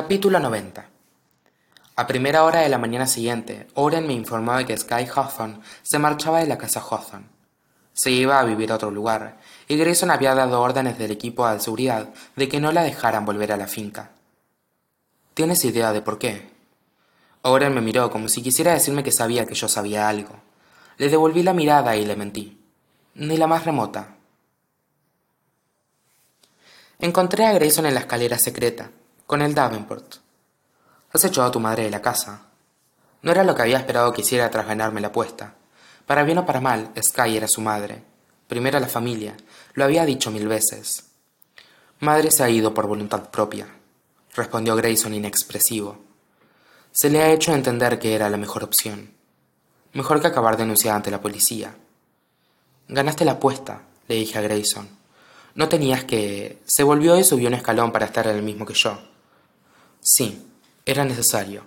[0.00, 0.86] Capítulo 90
[1.96, 5.98] A primera hora de la mañana siguiente, Oren me informó de que Sky Hawthorne se
[5.98, 7.26] marchaba de la casa Hawthorne.
[7.94, 11.58] Se iba a vivir a otro lugar, y Grayson había dado órdenes del equipo de
[11.58, 14.12] seguridad de que no la dejaran volver a la finca.
[15.34, 16.48] ¿Tienes idea de por qué?
[17.42, 20.36] Oren me miró como si quisiera decirme que sabía que yo sabía algo.
[20.96, 22.56] Le devolví la mirada y le mentí.
[23.16, 24.14] Ni la más remota.
[27.00, 28.92] Encontré a Grayson en la escalera secreta,
[29.28, 30.14] con el Davenport.
[31.12, 32.46] Has echado a tu madre de la casa.
[33.20, 35.52] No era lo que había esperado que hiciera tras ganarme la apuesta.
[36.06, 38.02] Para bien o para mal, Sky era su madre.
[38.46, 39.36] Primero la familia.
[39.74, 41.10] Lo había dicho mil veces.
[42.00, 43.68] Madre se ha ido por voluntad propia,
[44.34, 45.98] respondió Grayson inexpresivo.
[46.90, 49.12] Se le ha hecho entender que era la mejor opción.
[49.92, 51.76] Mejor que acabar denunciada ante la policía.
[52.88, 54.88] Ganaste la apuesta, le dije a Grayson.
[55.54, 56.62] No tenías que...
[56.64, 58.98] Se volvió y subió un escalón para estar en el mismo que yo.
[60.10, 60.42] Sí,
[60.86, 61.64] era necesario.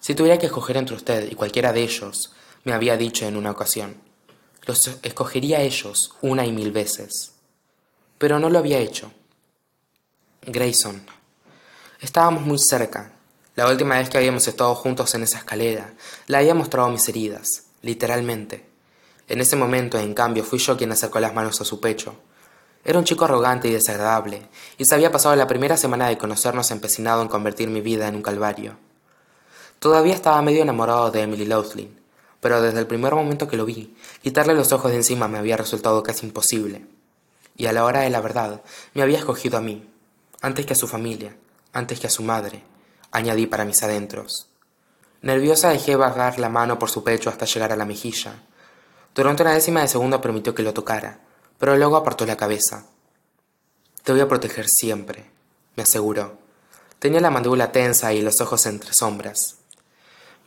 [0.00, 2.32] Si tuviera que escoger entre usted y cualquiera de ellos,
[2.64, 4.00] me había dicho en una ocasión,
[4.64, 7.32] los escogería a ellos una y mil veces.
[8.16, 9.12] Pero no lo había hecho.
[10.46, 11.04] Grayson.
[12.00, 13.12] Estábamos muy cerca.
[13.54, 15.92] La última vez que habíamos estado juntos en esa escalera,
[16.28, 18.64] le había mostrado mis heridas, literalmente.
[19.28, 22.18] En ese momento, en cambio, fui yo quien acercó las manos a su pecho,
[22.86, 24.48] era un chico arrogante y desagradable,
[24.78, 28.14] y se había pasado la primera semana de conocernos empecinado en convertir mi vida en
[28.14, 28.76] un calvario.
[29.80, 31.98] Todavía estaba medio enamorado de Emily Louthlin,
[32.40, 35.56] pero desde el primer momento que lo vi, quitarle los ojos de encima me había
[35.56, 36.86] resultado casi imposible.
[37.56, 38.62] Y a la hora de la verdad,
[38.94, 39.90] me había escogido a mí,
[40.40, 41.36] antes que a su familia,
[41.72, 42.62] antes que a su madre,
[43.10, 44.46] añadí para mis adentros.
[45.22, 48.44] Nerviosa dejé vagar la mano por su pecho hasta llegar a la mejilla.
[49.12, 51.25] Durante una décima de segundo permitió que lo tocara,
[51.58, 52.86] pero luego apartó la cabeza.
[54.02, 55.30] Te voy a proteger siempre,
[55.74, 56.38] me aseguró.
[56.98, 59.56] Tenía la mandíbula tensa y los ojos entre sombras.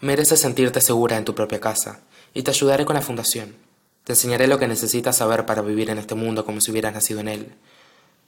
[0.02, 2.00] Mereces sentirte segura en tu propia casa,
[2.34, 3.56] y te ayudaré con la fundación.
[4.04, 7.20] Te enseñaré lo que necesitas saber para vivir en este mundo como si hubieras nacido
[7.20, 7.56] en él.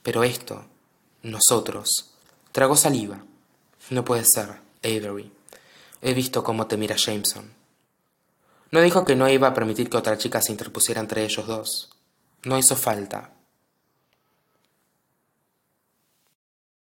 [0.02, 0.64] Pero esto,
[1.22, 2.10] nosotros,
[2.52, 3.24] tragó saliva.
[3.90, 5.32] No puede ser, Avery.
[6.02, 7.52] He visto cómo te mira Jameson.
[8.70, 11.91] No dijo que no iba a permitir que otra chica se interpusiera entre ellos dos.
[12.44, 13.31] No hizo falta,